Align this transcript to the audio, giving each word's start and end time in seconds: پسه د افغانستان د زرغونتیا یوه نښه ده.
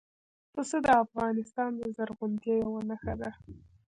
پسه 0.53 0.77
د 0.85 0.87
افغانستان 1.03 1.71
د 1.77 1.81
زرغونتیا 1.95 2.55
یوه 2.63 2.81
نښه 2.89 3.13
ده. 3.21 3.31